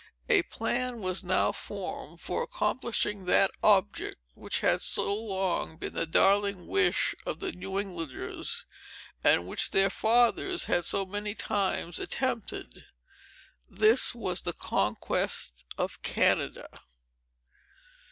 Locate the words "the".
5.93-6.07, 7.39-7.51, 14.41-14.53